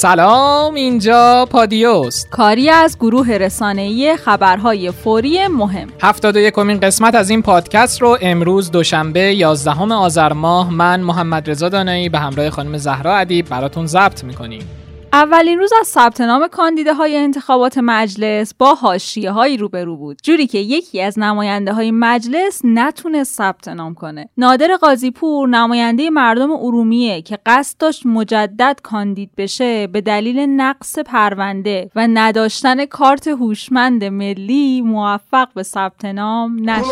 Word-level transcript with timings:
سلام 0.00 0.74
اینجا 0.74 1.46
پادیوست 1.50 2.30
کاری 2.30 2.70
از 2.70 2.96
گروه 2.98 3.30
رسانه‌ای 3.30 4.16
خبرهای 4.16 4.90
فوری 4.90 5.46
مهم. 5.46 5.88
71 6.02 6.54
کمین 6.54 6.80
قسمت 6.80 7.14
از 7.14 7.30
این 7.30 7.42
پادکست 7.42 8.02
رو 8.02 8.18
امروز 8.20 8.70
دوشنبه 8.70 9.20
11 9.34 9.94
آذر 9.94 10.32
ماه 10.32 10.70
من 10.72 11.00
محمد 11.00 11.50
رضا 11.50 11.68
دانایی 11.68 12.08
به 12.08 12.18
همراه 12.18 12.50
خانم 12.50 12.76
زهرا 12.76 13.16
ادیب 13.16 13.48
براتون 13.48 13.86
ضبط 13.86 14.24
می‌کنیم. 14.24 14.62
اولین 15.12 15.58
روز 15.58 15.72
از 15.80 15.86
ثبت 15.86 16.20
نام 16.20 16.48
کاندیده 16.48 16.94
های 16.94 17.16
انتخابات 17.16 17.78
مجلس 17.78 18.54
با 18.54 18.74
حاشیه 18.74 19.30
هایی 19.30 19.56
روبرو 19.56 19.96
بود. 19.96 20.18
جوری 20.22 20.46
که 20.46 20.58
یکی 20.58 21.02
از 21.02 21.18
نماینده 21.18 21.72
های 21.72 21.90
مجلس 21.90 22.60
نتونست 22.64 23.36
ثبت 23.36 23.68
نام 23.68 23.94
کنه. 23.94 24.28
نادر 24.36 24.76
قاضیپور 24.80 25.48
نماینده 25.48 26.10
مردم 26.10 26.50
ارومیه 26.50 27.22
که 27.22 27.38
قصد 27.46 27.78
داشت 27.78 28.06
مجدد 28.06 28.80
کاندید 28.82 29.30
بشه 29.36 29.86
به 29.86 30.00
دلیل 30.00 30.38
نقص 30.38 30.98
پرونده 30.98 31.90
و 31.96 32.06
نداشتن 32.10 32.86
کارت 32.86 33.28
هوشمند 33.28 34.04
ملی 34.04 34.80
موفق 34.80 35.48
به 35.54 35.62
ثبت 35.62 36.04
نام 36.04 36.70
نشد. 36.70 36.84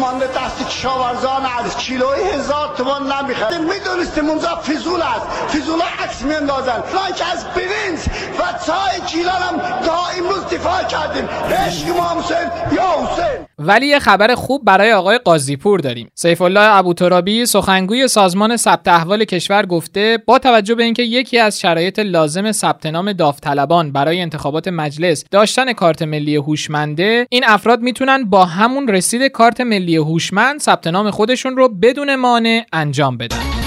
مانده 0.00 0.26
دست 0.26 0.68
کشاورزان 0.68 1.42
از 1.64 1.76
کیلوی 1.76 2.22
هزار 2.34 2.74
تومان 2.76 3.02
نمی‌خواد 3.02 3.54
می‌دونستیم 3.54 4.28
اونجا 4.28 4.56
فیزول 4.62 5.02
است. 5.02 5.26
فیزول 5.48 5.80
عکس 6.02 6.22
میندازن 6.22 6.82
که 7.16 7.24
از 7.32 7.44
برنج 7.44 7.98
و 8.38 8.42
چای 8.66 9.12
گیلان 9.12 9.42
هم 9.42 9.58
تا 9.86 9.98
امروز 10.18 10.44
دفاع 10.44 10.82
کردیم. 10.82 11.28
عشق 11.66 11.88
ما 11.88 12.20
حسین. 12.20 12.76
یا 12.76 12.82
حسین. 12.82 13.46
ولی 13.58 13.86
یه 13.86 13.98
خبر 13.98 14.34
خوب 14.34 14.64
برای 14.64 14.92
آقای 14.92 15.18
قاضیپور 15.18 15.80
داریم. 15.80 16.10
سیف 16.14 16.42
الله 16.42 16.76
ابوترابی 16.76 17.46
سخنگوی 17.46 18.08
سازمان 18.08 18.56
ثبت 18.56 18.88
احوال 18.88 19.24
کشور 19.24 19.66
گفته 19.66 20.18
با 20.26 20.38
توجه 20.38 20.74
به 20.74 20.82
اینکه 20.82 21.02
یکی 21.02 21.38
از 21.38 21.60
شرایط 21.60 21.98
لازم 21.98 22.52
ثبت 22.52 22.86
نام 22.86 23.12
داوطلبان 23.12 23.92
برای 23.92 24.20
انتخابات 24.20 24.68
مجلس 24.68 25.24
داشتن 25.30 25.72
کارت 25.72 26.02
ملی 26.02 26.36
هوشمنده 26.36 27.26
این 27.30 27.44
افراد 27.46 27.80
می‌تونن 27.80 28.24
با 28.24 28.44
همون 28.44 28.88
رسید 28.88 29.31
کارت 29.32 29.60
ملی 29.60 29.96
هوشمند 29.96 30.60
ثبت 30.60 30.86
نام 30.86 31.10
خودشون 31.10 31.56
رو 31.56 31.68
بدون 31.68 32.14
مانع 32.14 32.64
انجام 32.72 33.16
بدن. 33.16 33.61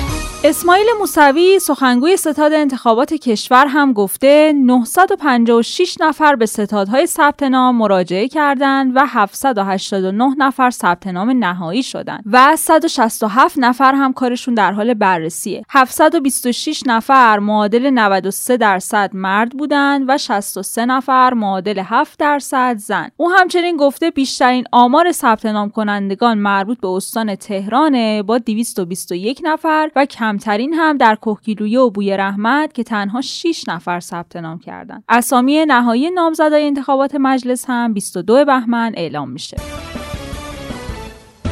اسماعیل 0.48 0.86
موسوی 1.00 1.60
سخنگوی 1.60 2.18
ستاد 2.18 2.54
انتخابات 2.54 3.14
کشور 3.14 3.66
هم 3.68 3.94
گفته 3.94 4.54
956 4.56 5.98
نفر 6.02 6.36
به 6.36 6.46
ستادهای 6.46 7.06
ثبت 7.06 7.44
نام 7.44 7.76
مراجعه 7.76 8.28
کردند 8.28 8.92
و 8.96 9.06
789 9.06 10.36
نفر 10.38 10.70
ثبت 10.70 11.08
نام 11.08 11.30
نهایی 11.30 11.84
شدند 11.84 12.24
و 12.32 12.56
167 12.56 13.56
نفر 13.58 13.94
هم 13.94 14.14
کارشون 14.14 14.54
در 14.54 14.72
حال 14.72 14.94
بررسیه. 14.94 15.64
726 15.70 16.84
نفر 16.86 17.40
معادل 17.40 17.90
93 17.90 18.58
درصد 18.58 19.10
مرد 19.14 19.52
بودند 19.52 20.06
و 20.08 20.18
63 20.18 20.86
نفر 20.86 21.34
معادل 21.34 21.80
7 21.80 22.20
درصد 22.20 22.78
زن. 22.78 23.10
او 23.18 23.32
همچنین 23.32 23.78
گفته 23.78 24.12
بیشترین 24.12 24.64
آمار 24.72 25.12
ثبت 25.12 25.46
نام 25.46 25.70
کنندگان 25.70 26.38
مربوط 26.38 26.80
به 26.80 26.88
استان 26.88 27.36
تهرانه 27.36 28.24
با 28.24 28.38
221 28.38 29.42
نفر 29.44 29.92
و 29.96 30.06
کم 30.06 30.35
کمترین 30.36 30.74
هم 30.74 30.98
در 30.98 31.16
کوهگیلویه 31.16 31.80
و 31.80 31.90
بوی 31.90 32.18
رحمت 32.18 32.74
که 32.74 32.84
تنها 32.84 33.22
6 33.22 33.64
نفر 33.68 34.00
ثبت 34.00 34.36
نام 34.36 34.60
کردند. 34.60 35.04
اسامی 35.10 35.66
نهایی 35.66 36.12
نامزدای 36.12 36.68
انتخابات 36.68 37.16
مجلس 37.16 37.66
هم 37.68 37.94
22 37.94 38.46
بهمن 38.46 38.94
اعلام 38.96 39.30
میشه. 39.30 39.58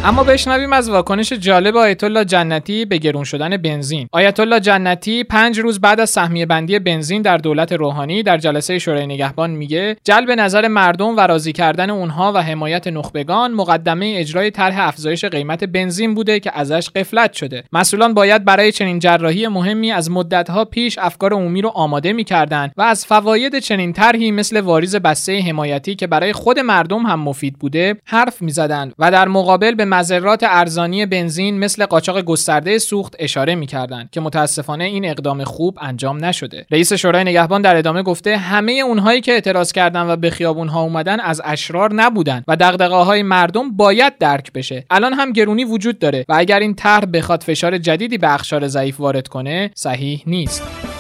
اما 0.06 0.24
بشنویم 0.24 0.74
از 0.74 0.90
واکنش 0.90 1.34
جالب 1.34 1.78
آیت 1.78 2.04
الله 2.04 2.26
جنتی 2.26 2.86
به 2.86 2.98
گرون 2.98 3.24
شدن 3.24 3.58
بنزین. 3.58 4.08
آیت 4.12 4.40
الله 4.40 4.60
جنتی 4.60 5.24
پنج 5.24 5.60
روز 5.60 5.82
بعد 5.82 6.00
از 6.00 6.10
سهمیه 6.10 6.46
بندی 6.46 6.80
بنزین 6.80 7.22
در 7.22 7.38
دولت 7.38 7.72
روحانی 7.72 8.24
در 8.24 8.38
جلسه 8.38 8.80
شورای 8.80 9.06
نگهبان 9.06 9.50
میگه 9.50 9.98
جلب 10.04 10.32
نظر 10.32 10.68
مردم 10.68 11.18
و 11.18 11.20
راضی 11.20 11.52
کردن 11.52 11.90
اونها 11.90 12.32
و 12.36 12.38
حمایت 12.38 12.88
نخبگان 12.88 13.52
مقدمه 13.52 14.14
اجرای 14.18 14.52
طرح 14.52 14.88
افزایش 14.88 15.26
قیمت 15.26 15.64
بنزین 15.64 16.14
بوده 16.14 16.40
که 16.40 16.52
ازش 16.60 16.90
قفلت 16.96 17.34
شده. 17.34 17.64
مسئولان 17.74 18.14
باید 18.14 18.46
برای 18.46 18.72
چنین 18.72 19.00
جراحی 19.00 19.48
مهمی 19.48 19.92
از 19.92 20.12
مدتها 20.12 20.66
پیش 20.66 20.98
افکار 20.98 21.34
عمومی 21.34 21.62
رو 21.62 21.70
آماده 21.70 22.14
می‌کردند 22.14 22.72
و 22.78 22.82
از 22.82 23.06
فواید 23.06 23.60
چنین 23.60 23.94
طرحی 23.94 24.32
مثل 24.32 24.60
واریز 24.60 24.96
بسته 24.96 25.40
حمایتی 25.40 25.96
که 25.96 26.08
برای 26.08 26.34
خود 26.34 26.60
مردم 26.60 27.06
هم 27.06 27.20
مفید 27.20 27.60
بوده 27.60 27.96
حرف 28.06 28.42
می‌زدند 28.42 28.94
و 29.00 29.12
در 29.12 29.28
مقابل 29.28 29.76
به 29.76 29.93
مذرات 29.94 30.44
ارزانی 30.44 31.06
بنزین 31.06 31.60
مثل 31.60 31.86
قاچاق 31.86 32.22
گسترده 32.22 32.78
سوخت 32.78 33.16
اشاره 33.20 33.56
می‌کردند 33.56 34.10
که 34.12 34.22
متاسفانه 34.22 34.84
این 34.84 35.06
اقدام 35.06 35.44
خوب 35.44 35.78
انجام 35.82 36.26
نشده. 36.26 36.66
رئیس 36.72 36.94
شورای 36.94 37.24
نگهبان 37.24 37.62
در 37.62 37.76
ادامه 37.76 38.04
گفته 38.04 38.38
همه 38.38 38.72
اونهایی 38.72 39.22
که 39.22 39.32
اعتراض 39.32 39.72
کردن 39.72 40.10
و 40.10 40.16
به 40.16 40.30
خیابون 40.30 40.68
ها 40.68 40.82
اومدن 40.82 41.20
از 41.20 41.42
اشرار 41.46 41.94
نبودن 41.94 42.44
و 42.48 42.56
دغدغه 42.56 42.96
های 42.96 43.24
مردم 43.24 43.72
باید 43.72 44.18
درک 44.18 44.54
بشه. 44.54 44.86
الان 44.90 45.14
هم 45.14 45.32
گرونی 45.32 45.66
وجود 45.66 46.00
داره 46.00 46.26
و 46.30 46.34
اگر 46.38 46.60
این 46.60 46.76
طرح 46.76 47.06
بخواد 47.06 47.44
فشار 47.44 47.78
جدیدی 47.78 48.18
به 48.18 48.34
اخشار 48.34 48.68
ضعیف 48.68 49.00
وارد 49.00 49.28
کنه 49.28 49.72
صحیح 49.76 50.24
نیست. 50.28 50.93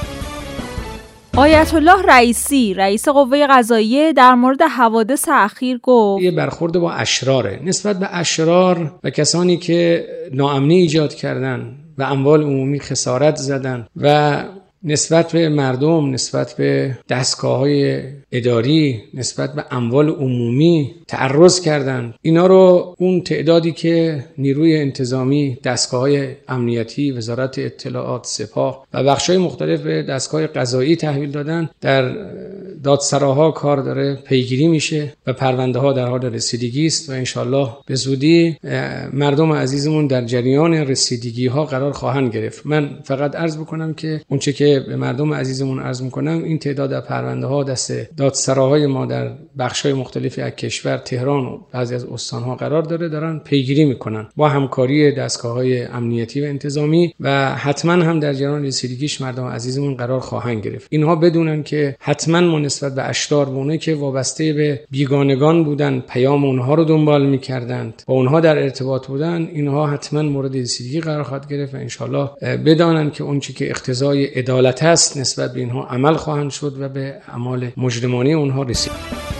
آیت 1.37 1.73
الله 1.73 2.01
رئیسی 2.07 2.73
رئیس 2.73 3.07
قوه 3.07 3.47
قضاییه 3.49 4.13
در 4.13 4.33
مورد 4.33 4.61
حوادث 4.61 5.29
اخیر 5.31 5.79
گفت. 5.83 6.23
یه 6.23 6.31
برخورد 6.31 6.73
با 6.73 6.91
اشراره. 6.91 7.59
نسبت 7.63 7.99
به 7.99 8.17
اشرار 8.17 8.91
و 9.03 9.09
کسانی 9.09 9.57
که 9.57 10.05
ناامنی 10.33 10.75
ایجاد 10.75 11.13
کردن 11.13 11.75
و 11.97 12.03
اموال 12.03 12.43
عمومی 12.43 12.79
خسارت 12.79 13.35
زدن 13.35 13.87
و 13.95 14.43
نسبت 14.85 15.31
به 15.31 15.49
مردم 15.49 16.11
نسبت 16.11 16.53
به 16.53 16.97
دستگاه 17.09 17.57
های 17.57 18.01
اداری 18.31 19.01
نسبت 19.13 19.53
به 19.53 19.65
اموال 19.71 20.09
عمومی 20.09 20.95
تعرض 21.07 21.61
کردند. 21.61 22.13
اینا 22.21 22.47
رو 22.47 22.95
اون 22.99 23.21
تعدادی 23.21 23.71
که 23.71 24.25
نیروی 24.37 24.77
انتظامی 24.77 25.57
دستگاه 25.63 25.99
های 25.99 26.27
امنیتی 26.47 27.11
وزارت 27.11 27.59
اطلاعات 27.59 28.25
سپاه 28.25 28.85
و 28.93 29.03
بخش 29.03 29.29
های 29.29 29.39
مختلف 29.39 29.81
به 29.81 30.03
دستگاه 30.03 30.47
قضایی 30.47 30.95
تحویل 30.95 31.31
دادن 31.31 31.69
در 31.81 32.15
دادسراها 32.83 33.51
کار 33.51 33.77
داره 33.77 34.15
پیگیری 34.15 34.67
میشه 34.67 35.13
و 35.27 35.33
پرونده 35.33 35.79
ها 35.79 35.93
در 35.93 36.05
حال 36.05 36.25
رسیدگی 36.25 36.85
است 36.85 37.09
و 37.09 37.13
انشالله 37.13 37.69
به 37.85 37.95
زودی 37.95 38.57
مردم 39.13 39.53
عزیزمون 39.53 40.07
در 40.07 40.25
جریان 40.25 40.73
رسیدگی 40.73 41.47
ها 41.47 41.65
قرار 41.65 41.91
خواهند 41.91 42.33
گرفت. 42.33 42.65
من 42.65 42.89
فقط 43.03 43.35
عرض 43.35 43.57
بکنم 43.57 43.93
که 43.93 44.21
اونچه 44.29 44.53
که 44.53 44.72
به 44.79 44.95
مردم 44.95 45.33
عزیزمون 45.33 45.79
عرض 45.79 46.01
می‌کنم 46.01 46.43
این 46.43 46.59
تعداد 46.59 47.05
پرونده 47.05 47.47
ها 47.47 47.63
دست 47.63 48.15
دادسراهای 48.17 48.85
ما 48.85 49.05
در 49.05 49.31
بخش 49.59 49.81
های 49.81 49.93
مختلفی 49.93 50.41
از 50.41 50.51
کشور 50.51 50.97
تهران 50.97 51.45
و 51.45 51.59
بعضی 51.71 51.95
از 51.95 52.05
استان 52.05 52.43
ها 52.43 52.55
قرار 52.55 52.81
داره 52.81 53.09
دارن 53.09 53.39
پیگیری 53.39 53.85
می‌کنن 53.85 54.27
با 54.35 54.49
همکاری 54.49 55.11
دستگاه 55.11 55.53
های 55.53 55.83
امنیتی 55.83 56.41
و 56.41 56.45
انتظامی 56.45 57.13
و 57.19 57.55
حتما 57.55 57.91
هم 57.91 58.19
در 58.19 58.33
جریان 58.33 58.65
رسیدگیش 58.65 59.21
مردم 59.21 59.45
عزیزمون 59.45 59.95
قرار 59.95 60.19
خواهند 60.19 60.65
گرفت. 60.65 60.87
اینها 60.89 61.15
بدونن 61.15 61.63
که 61.63 61.95
حتما 61.99 62.41
ما 62.41 62.59
نسبت 62.59 62.95
به 62.95 63.03
اشتار 63.03 63.45
بونه 63.45 63.77
که 63.77 63.95
وابسته 63.95 64.53
به 64.53 64.81
بیگانگان 64.91 65.63
بودن 65.63 65.99
پیام 65.99 66.45
اونها 66.45 66.73
رو 66.73 66.83
دنبال 66.83 67.25
می‌کردند 67.25 68.03
با 68.07 68.13
اونها 68.13 68.39
در 68.39 68.57
ارتباط 68.57 69.07
بودن 69.07 69.49
اینها 69.53 69.87
حتما 69.87 70.21
مورد 70.21 70.57
رسیدگی 70.57 71.01
قرار 71.01 71.23
خواهد 71.23 71.49
گرفت 71.49 71.73
و 71.73 71.77
انشالله 71.77 72.29
بدانند 72.65 73.13
که 73.13 73.23
اونچه 73.23 73.53
که 73.53 73.69
اقتضای 73.69 74.39
است 74.65 75.17
نسبت 75.17 75.53
به 75.53 75.59
اینها 75.59 75.83
عمل 75.83 76.13
خواهند 76.13 76.51
شد 76.51 76.75
و 76.79 76.89
به 76.89 77.21
اعمال 77.27 77.71
مجرمانه 77.77 78.29
اونها 78.29 78.63
رسید. 78.63 79.32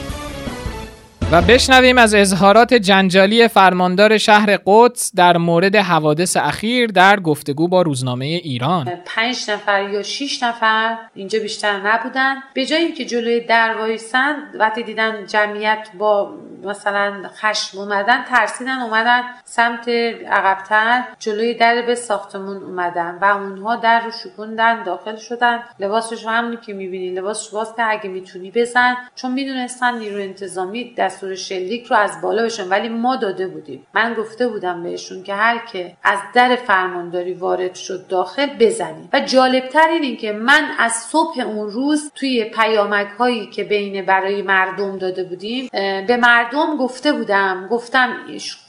و 1.34 1.42
بشنویم 1.42 1.98
از 1.98 2.14
اظهارات 2.14 2.74
جنجالی 2.74 3.48
فرماندار 3.48 4.18
شهر 4.18 4.60
قدس 4.66 5.12
در 5.16 5.38
مورد 5.38 5.76
حوادث 5.76 6.38
اخیر 6.38 6.88
در 6.88 7.20
گفتگو 7.20 7.68
با 7.68 7.82
روزنامه 7.82 8.26
ایران. 8.26 8.92
پنج 9.06 9.38
نفر 9.50 9.90
یا 9.90 10.04
شیش 10.04 10.44
نفر 10.44 10.98
اینجا 11.16 11.40
بیشتر 11.40 11.80
نبودن. 11.80 12.36
به 12.54 12.66
جایی 12.66 12.92
که 12.92 13.06
جلوی 13.06 13.40
در 13.40 13.76
وایسن 13.80 14.36
وقتی 14.60 14.84
دیدن 14.84 15.26
جمعیت 15.26 15.90
با 15.98 16.34
مثلا 16.64 17.14
خشم 17.36 17.78
اومدن 17.78 18.24
ترسیدن 18.24 18.80
اومدن 18.80 19.22
سمت 19.44 19.90
عقبتر 20.32 21.04
جلوی 21.20 21.54
در 21.54 21.82
به 21.82 21.96
ساختمون 21.96 22.64
اومدن 22.64 23.18
و 23.22 23.26
اونها 23.26 23.76
در 23.76 24.02
رو 24.02 24.12
شکوندن 24.12 24.84
داخل 24.84 25.16
شدن. 25.16 25.60
لباسش 25.80 26.26
همونی 26.26 26.58
که 26.66 26.74
می‌بینی 26.74 27.10
لباس 27.10 27.50
باز 27.50 27.76
که 27.76 27.84
اگه 27.90 28.10
می‌تونی 28.10 28.52
بزن. 28.52 28.96
چون 29.16 29.32
می‌دونستن 29.32 29.98
نیرو 29.98 30.22
انتظامی 30.22 30.94
دست 30.98 31.23
دستور 31.24 31.36
شلیک 31.36 31.86
رو 31.86 31.98
از 31.98 32.22
بالا 32.22 32.44
بشن 32.44 32.68
ولی 32.68 32.90
ما 32.90 33.16
داده 33.16 33.48
بودیم. 33.48 33.88
من 33.94 34.14
گفته 34.14 34.48
بودم 34.48 34.84
بهشون 34.84 35.24
که 35.24 35.34
هر 35.34 35.58
که 35.72 35.94
از 36.04 36.20
در 36.34 36.56
فرمانداری 36.56 37.34
وارد 37.34 37.76
شد 37.76 38.08
داخل 38.08 38.46
بزنیم. 38.60 39.10
و 39.14 39.20
جالبتر 39.20 39.88
این 39.88 40.18
که 40.18 40.32
من 40.32 40.70
از 40.80 40.92
صبح 40.92 41.40
اون 41.40 41.72
روز 41.72 42.12
توی 42.16 42.44
پیامک 42.44 43.08
هایی 43.20 43.46
که 43.46 43.64
بین 43.64 44.06
برای 44.06 44.42
مردم 44.42 44.98
داده 44.98 45.24
بودیم 45.24 45.70
به 46.08 46.18
مردم 46.18 46.78
گفته 46.78 47.14
بودم 47.14 47.68
گفتم 47.68 48.18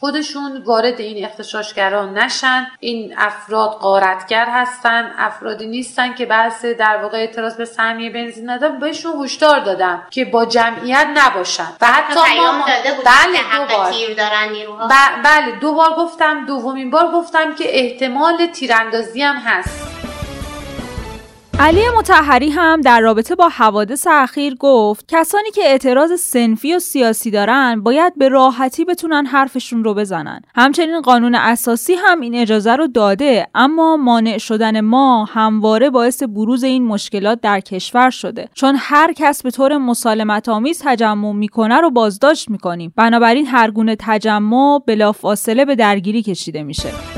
خودشون 0.00 0.62
وارد 0.64 1.00
این 1.00 1.24
اختشاشگران 1.24 2.18
نشن. 2.18 2.66
این 2.80 3.14
افراد 3.16 3.70
قارتگر 3.70 4.46
هستن 4.50 5.12
افرادی 5.18 5.66
نیستن 5.66 6.14
که 6.14 6.26
بحث 6.26 6.64
در 6.64 6.96
واقع 7.02 7.18
اعتراض 7.18 7.56
به 7.56 7.64
سهمیه 7.64 8.10
بنزین 8.10 8.50
ندارن. 8.50 8.78
بهشون 8.78 9.24
هشدار 9.24 9.60
دادم 9.60 10.02
که 10.10 10.24
با 10.24 10.44
جمعیت 10.44 11.06
نباشن. 11.14 11.68
و 11.80 11.86
حتی 11.86 12.14
ما 12.36 12.43
داده 12.44 12.98
بله 13.04 13.66
دو 13.68 13.76
بار 13.76 13.90
تیر 13.92 14.14
دارن 14.14 14.48
نیروها 14.52 14.88
بله 15.24 15.50
دو 15.60 15.74
بار 15.74 15.94
گفتم 15.98 16.46
دومین 16.46 16.90
بار 16.90 17.10
گفتم 17.14 17.54
که 17.54 17.64
احتمال 17.68 18.46
تیراندازی 18.46 19.22
هم 19.22 19.36
هست. 19.36 20.03
علی 21.58 21.82
متحری 21.98 22.50
هم 22.50 22.80
در 22.80 23.00
رابطه 23.00 23.34
با 23.34 23.48
حوادث 23.48 24.06
اخیر 24.10 24.54
گفت 24.54 25.04
کسانی 25.08 25.50
که 25.50 25.62
اعتراض 25.64 26.20
سنفی 26.20 26.74
و 26.74 26.78
سیاسی 26.78 27.30
دارن 27.30 27.80
باید 27.82 28.12
به 28.18 28.28
راحتی 28.28 28.84
بتونن 28.84 29.26
حرفشون 29.26 29.84
رو 29.84 29.94
بزنن. 29.94 30.40
همچنین 30.54 31.00
قانون 31.00 31.34
اساسی 31.34 31.94
هم 31.94 32.20
این 32.20 32.34
اجازه 32.34 32.76
رو 32.76 32.86
داده 32.86 33.46
اما 33.54 33.96
مانع 33.96 34.38
شدن 34.38 34.80
ما 34.80 35.24
همواره 35.24 35.90
باعث 35.90 36.22
بروز 36.22 36.64
این 36.64 36.86
مشکلات 36.86 37.40
در 37.40 37.60
کشور 37.60 38.10
شده. 38.10 38.48
چون 38.54 38.76
هر 38.78 39.12
کس 39.12 39.42
به 39.42 39.50
طور 39.50 39.78
مسالمت 39.78 40.48
آمیز 40.48 40.82
تجمع 40.84 41.32
می‌کنه 41.32 41.80
رو 41.80 41.90
بازداشت 41.90 42.50
می‌کنیم. 42.50 42.92
بنابراین 42.96 43.46
هر 43.46 43.70
گونه 43.70 43.96
تجمع 43.98 44.78
بلافاصله 44.86 45.64
به 45.64 45.74
درگیری 45.74 46.22
کشیده 46.22 46.62
میشه. 46.62 47.13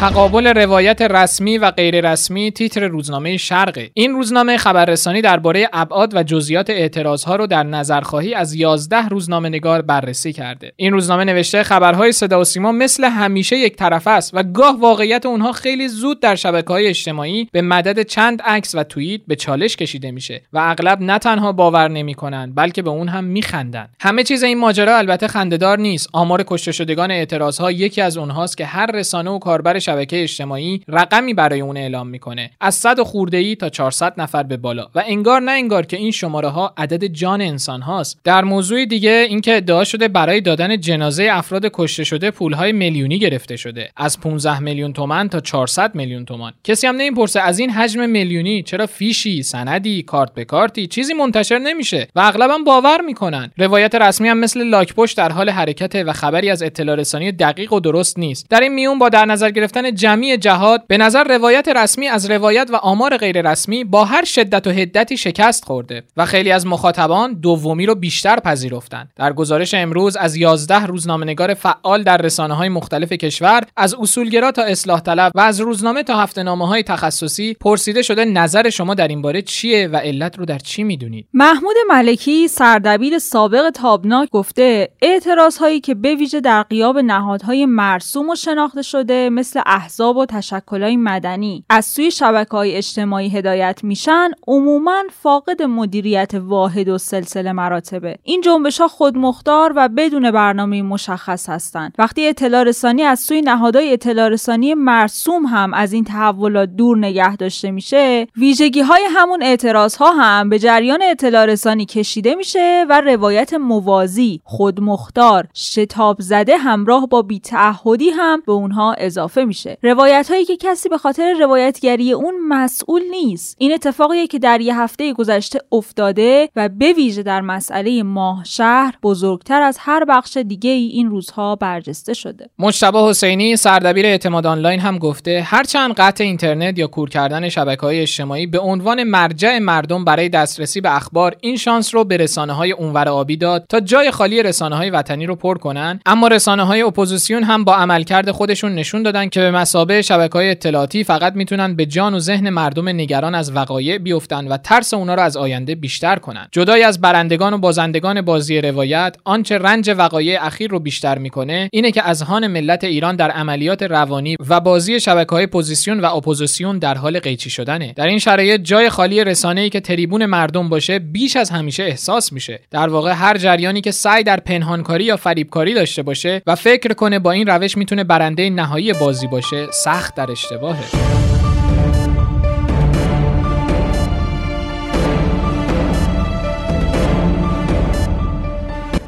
تقابل 0.00 0.46
روایت 0.46 1.02
رسمی 1.02 1.58
و 1.58 1.70
غیر 1.70 2.10
رسمی 2.12 2.50
تیتر 2.50 2.86
روزنامه 2.88 3.36
شرقه 3.36 3.90
این 3.94 4.12
روزنامه 4.12 4.56
خبررسانی 4.56 5.22
درباره 5.22 5.68
ابعاد 5.72 6.16
و 6.16 6.22
جزئیات 6.22 6.70
اعتراضها 6.70 7.36
رو 7.36 7.46
در 7.46 7.62
نظرخواهی 7.62 8.34
از 8.34 8.54
11 8.54 9.08
روزنامه 9.08 9.48
نگار 9.48 9.82
بررسی 9.82 10.32
کرده. 10.32 10.72
این 10.76 10.92
روزنامه 10.92 11.24
نوشته 11.24 11.62
خبرهای 11.62 12.12
صدا 12.12 12.40
و 12.40 12.44
سیما 12.44 12.72
مثل 12.72 13.04
همیشه 13.04 13.56
یک 13.56 13.76
طرف 13.76 14.06
است 14.06 14.30
و 14.34 14.42
گاه 14.42 14.80
واقعیت 14.80 15.26
اونها 15.26 15.52
خیلی 15.52 15.88
زود 15.88 16.20
در 16.20 16.34
شبکه 16.34 16.68
های 16.68 16.86
اجتماعی 16.86 17.48
به 17.52 17.62
مدد 17.62 18.02
چند 18.02 18.42
عکس 18.42 18.74
و 18.74 18.82
توییت 18.82 19.20
به 19.28 19.36
چالش 19.36 19.76
کشیده 19.76 20.10
میشه 20.10 20.42
و 20.52 20.58
اغلب 20.58 21.00
نه 21.00 21.18
تنها 21.18 21.52
باور 21.52 21.88
نمی‌کنن 21.88 22.52
بلکه 22.54 22.82
به 22.82 22.90
اون 22.90 23.08
هم 23.08 23.24
میخندن. 23.24 23.88
همه 24.00 24.22
چیز 24.22 24.42
این 24.42 24.58
ماجرا 24.58 24.98
البته 24.98 25.28
خندهدار 25.28 25.78
نیست. 25.78 26.08
آمار 26.12 26.44
کشته 26.46 26.72
شدگان 26.72 27.10
اعتراضها 27.10 27.72
یکی 27.72 28.00
از 28.00 28.16
اونهاست 28.16 28.56
که 28.56 28.66
هر 28.66 28.86
رسانه 28.86 29.30
و 29.30 29.38
کاربر 29.38 29.78
شبکه 29.90 30.22
اجتماعی 30.22 30.80
رقمی 30.88 31.34
برای 31.34 31.60
اون 31.60 31.76
اعلام 31.76 32.08
می‌کنه. 32.08 32.50
از 32.60 32.74
100 32.74 33.00
خورده 33.00 33.36
ای 33.36 33.56
تا 33.56 33.68
400 33.68 34.20
نفر 34.20 34.42
به 34.42 34.56
بالا. 34.56 34.86
و 34.94 35.04
انگار 35.06 35.40
نه 35.40 35.52
انگار 35.52 35.86
که 35.86 35.96
این 35.96 36.10
شماره 36.10 36.48
ها 36.48 36.74
عدد 36.76 37.04
جان 37.04 37.40
انسان 37.40 37.82
هاست. 37.82 38.18
در 38.24 38.44
موضوع 38.44 38.84
دیگه 38.84 39.26
اینکه 39.28 39.56
ادعا 39.56 39.84
شده 39.84 40.08
برای 40.08 40.40
دادن 40.40 40.80
جنازه 40.80 41.28
افراد 41.30 41.70
کشته 41.72 42.04
شده 42.04 42.30
پولهای 42.30 42.72
میلیونی 42.72 43.18
گرفته 43.18 43.56
شده. 43.56 43.90
از 43.96 44.20
15 44.20 44.58
میلیون 44.58 44.92
تومن 44.92 45.28
تا 45.28 45.40
400 45.40 45.94
میلیون 45.94 46.24
تومان. 46.24 46.52
کسی 46.64 46.86
هم 46.86 46.96
نمی‌پرسه 46.96 47.40
از 47.40 47.58
این 47.58 47.70
حجم 47.70 48.08
میلیونی 48.10 48.62
چرا 48.62 48.86
فیشی 48.86 49.42
سندی 49.42 50.02
کارت 50.02 50.34
به 50.34 50.44
کارتی؟ 50.44 50.86
چیزی 50.86 51.14
منتشر 51.14 51.58
نمیشه. 51.58 52.08
و 52.14 52.20
اغلبا 52.20 52.58
باور 52.66 53.00
می‌کنن. 53.00 53.50
روایت 53.58 53.94
رسمی 53.94 54.28
هم 54.28 54.38
مثل 54.38 54.64
لاک 54.64 54.94
پشت 54.94 55.16
در 55.16 55.32
حال 55.32 55.50
حرکت 55.50 55.94
و 56.06 56.12
خبری 56.12 56.50
از 56.50 56.62
اطلاع 56.62 56.96
رسانی 56.96 57.32
دقیق 57.32 57.72
و 57.72 57.80
درست 57.80 58.18
نیست. 58.18 58.46
در 58.50 58.60
این 58.60 58.74
میون 58.74 58.98
با 58.98 59.08
در 59.08 59.24
نظر 59.24 59.50
گرفتن 59.50 59.79
جمعی 59.86 60.36
جهاد 60.36 60.86
به 60.86 60.98
نظر 60.98 61.24
روایت 61.24 61.68
رسمی 61.68 62.08
از 62.08 62.30
روایت 62.30 62.68
و 62.72 62.76
آمار 62.76 63.16
غیر 63.16 63.50
رسمی 63.50 63.84
با 63.84 64.04
هر 64.04 64.24
شدت 64.24 64.66
و 64.66 64.70
حدتی 64.70 65.16
شکست 65.16 65.64
خورده 65.64 66.02
و 66.16 66.26
خیلی 66.26 66.52
از 66.52 66.66
مخاطبان 66.66 67.34
دومی 67.34 67.86
رو 67.86 67.94
بیشتر 67.94 68.40
پذیرفتند 68.40 69.12
در 69.16 69.32
گزارش 69.32 69.74
امروز 69.74 70.16
از 70.16 70.36
11 70.36 70.86
روزنامه‌نگار 70.86 71.54
فعال 71.54 72.02
در 72.02 72.16
رسانه 72.16 72.54
های 72.54 72.68
مختلف 72.68 73.12
کشور 73.12 73.62
از 73.76 73.94
اصولگرا 73.94 74.52
تا 74.52 74.62
اصلاح 74.62 75.00
طلب 75.00 75.32
و 75.34 75.40
از 75.40 75.60
روزنامه 75.60 76.02
تا 76.02 76.16
هفته‌نامه 76.16 76.66
های 76.66 76.82
تخصصی 76.82 77.54
پرسیده 77.54 78.02
شده 78.02 78.24
نظر 78.24 78.70
شما 78.70 78.94
در 78.94 79.08
این 79.08 79.22
باره 79.22 79.42
چیه 79.42 79.88
و 79.88 79.96
علت 79.96 80.38
رو 80.38 80.44
در 80.44 80.58
چی 80.58 80.82
می‌دونید؟ 80.82 81.26
محمود 81.34 81.76
ملکی 81.88 82.48
سردبیر 82.48 83.18
سابق 83.18 83.70
تابناک 83.70 84.30
گفته 84.30 84.88
اعتراض 85.02 85.56
هایی 85.56 85.80
که 85.80 85.94
به 85.94 86.14
ویژه 86.14 86.40
در 86.40 86.62
قیاب 86.62 86.98
نهادهای 86.98 87.66
مرسوم 87.66 88.28
و 88.28 88.34
شناخته 88.34 88.82
شده 88.82 89.30
مثل 89.30 89.60
احزاب 89.70 90.16
و 90.16 90.26
تشکلهای 90.26 90.96
مدنی. 90.96 91.64
از 91.68 91.86
سوی 91.86 92.10
شبکه 92.10 92.50
های 92.50 92.76
اجتماعی 92.76 93.28
هدایت 93.28 93.80
میشن 93.82 94.30
عموما 94.46 95.02
فاقد 95.22 95.62
مدیریت 95.62 96.34
واحد 96.34 96.88
و 96.88 96.98
سلسله 96.98 97.52
مراتبه. 97.52 98.18
این 98.22 98.40
جنبش 98.40 98.80
ها 98.80 98.88
خودمختار 98.88 99.72
و 99.76 99.88
بدون 99.88 100.30
برنامه 100.30 100.82
مشخص 100.82 101.48
هستند. 101.48 101.94
وقتی 101.98 102.28
اطلاع 102.28 102.62
رسانی 102.62 103.02
از 103.02 103.20
سوی 103.20 103.42
نهادهای 103.42 103.92
اطلاع 103.92 104.28
رسانی 104.28 104.74
مرسوم 104.74 105.46
هم 105.46 105.74
از 105.74 105.92
این 105.92 106.04
تحولات 106.04 106.68
دور 106.68 106.98
نگه 106.98 107.36
داشته 107.36 107.70
میشه 107.70 108.26
ویژگی 108.36 108.80
های 108.80 109.02
همون 109.10 109.42
اعتراض 109.42 109.96
ها 109.96 110.12
هم 110.12 110.48
به 110.48 110.58
جریان 110.58 111.02
اطلاع 111.02 111.46
رسانی 111.46 111.86
کشیده 111.86 112.34
میشه 112.34 112.86
و 112.88 113.00
روایت 113.00 113.54
موازی 113.54 114.40
خودمختار 114.44 115.48
شتاب 115.54 116.16
زده 116.20 116.56
همراه 116.56 117.06
با 117.06 117.22
بی‌تعهدی 117.22 118.10
هم 118.10 118.42
به 118.46 118.52
اونها 118.52 118.92
اضافه 118.92 119.44
میشه. 119.44 119.59
روایت 119.82 120.26
هایی 120.30 120.44
که 120.44 120.56
کسی 120.56 120.88
به 120.88 120.98
خاطر 120.98 121.34
روایتگری 121.40 122.12
اون 122.12 122.34
مسئول 122.48 123.02
نیست. 123.10 123.56
این 123.58 123.72
اتفاقیه 123.72 124.26
که 124.26 124.38
در 124.38 124.60
یه 124.60 124.80
هفته 124.80 125.12
گذشته 125.12 125.58
افتاده 125.72 126.48
و 126.56 126.68
به 126.68 126.92
ویژه 126.92 127.22
در 127.22 127.40
مسئله 127.40 128.02
ماهشهر 128.02 128.94
بزرگتر 129.02 129.62
از 129.62 129.76
هر 129.80 130.04
بخش 130.04 130.36
دیگه 130.36 130.70
ای 130.70 130.86
این 130.86 131.10
روزها 131.10 131.56
برجسته 131.56 132.14
شده. 132.14 132.50
مجتبی 132.58 132.98
حسینی 132.98 133.56
سردبیر 133.56 134.06
اعتماد 134.06 134.46
آنلاین 134.46 134.80
هم 134.80 134.98
گفته 134.98 135.42
هرچند 135.46 135.94
قطع 135.94 136.24
اینترنت 136.24 136.78
یا 136.78 136.86
کور 136.86 137.08
کردن 137.08 137.48
شبکه 137.48 137.80
های 137.80 138.00
اجتماعی 138.00 138.46
به 138.46 138.58
عنوان 138.58 139.02
مرجع 139.02 139.58
مردم 139.58 140.04
برای 140.04 140.28
دسترسی 140.28 140.80
به 140.80 140.96
اخبار 140.96 141.36
این 141.40 141.56
شانس 141.56 141.94
رو 141.94 142.04
به 142.04 142.16
رسانه 142.16 142.52
های 142.52 142.72
اونور 142.72 143.08
آبی 143.08 143.36
داد 143.36 143.64
تا 143.68 143.80
جای 143.80 144.10
خالی 144.10 144.42
رسانه 144.42 144.76
های 144.76 144.90
وطنی 144.90 145.26
رو 145.26 145.36
پر 145.36 145.58
کنن 145.58 146.00
اما 146.06 146.28
رسانه 146.28 146.64
های 146.64 146.82
اپوزیسیون 146.82 147.42
هم 147.42 147.64
با 147.64 147.74
عملکرد 147.74 148.30
خودشون 148.30 148.74
نشون 148.74 149.02
دادن 149.02 149.28
که 149.28 149.39
مثابه 149.40 150.02
شبکه 150.02 150.32
های 150.32 150.50
اطلاعاتی 150.50 151.04
فقط 151.04 151.34
می‌تونن 151.34 151.76
به 151.76 151.86
جان 151.86 152.14
و 152.14 152.18
ذهن 152.18 152.50
مردم 152.50 152.88
نگران 152.88 153.34
از 153.34 153.56
وقایع 153.56 153.98
بیفتن 153.98 154.48
و 154.48 154.56
ترس 154.56 154.94
اونا 154.94 155.14
رو 155.14 155.22
از 155.22 155.36
آینده 155.36 155.74
بیشتر 155.74 156.16
کنن. 156.16 156.48
جدای 156.52 156.82
از 156.82 157.00
برندگان 157.00 157.54
و 157.54 157.58
بازندگان 157.58 158.20
بازی 158.20 158.60
روایت 158.60 159.16
آنچه 159.24 159.58
رنج 159.58 159.90
وقایع 159.98 160.44
اخیر 160.44 160.70
رو 160.70 160.78
بیشتر 160.78 161.18
می‌کنه 161.18 161.68
اینه 161.72 161.92
که 161.92 162.02
اذهان 162.02 162.46
ملت 162.46 162.84
ایران 162.84 163.16
در 163.16 163.30
عملیات 163.30 163.82
روانی 163.82 164.36
و 164.48 164.60
بازی 164.60 165.00
شبکه 165.00 165.30
های 165.30 165.46
پوزیسیون 165.46 166.00
و 166.00 166.16
اپوزیسیون 166.16 166.78
در 166.78 166.94
حال 166.94 167.18
قیچی 167.18 167.50
شدنه. 167.50 167.92
در 167.96 168.06
این 168.06 168.18
شرایط 168.18 168.60
جای 168.60 168.88
خالی 168.88 169.24
رسانه‌ای 169.24 169.70
که 169.70 169.80
تریبون 169.80 170.26
مردم 170.26 170.68
باشه 170.68 170.98
بیش 170.98 171.36
از 171.36 171.50
همیشه 171.50 171.82
احساس 171.82 172.32
میشه. 172.32 172.60
در 172.70 172.88
واقع 172.88 173.12
هر 173.12 173.38
جریانی 173.38 173.80
که 173.80 173.90
سعی 173.90 174.24
در 174.24 174.40
پنهانکاری 174.40 175.04
یا 175.04 175.16
فریبکاری 175.16 175.74
داشته 175.74 176.02
باشه 176.02 176.42
و 176.46 176.54
فکر 176.54 176.92
کنه 176.92 177.18
با 177.18 177.32
این 177.32 177.46
روش 177.46 177.76
می‌تونه 177.76 178.04
برنده 178.04 178.50
نهایی 178.50 178.92
بازی 178.92 179.26
باشه 179.30 179.68
سخت 179.72 180.14
در 180.14 180.30
اشتباهه. 180.30 181.39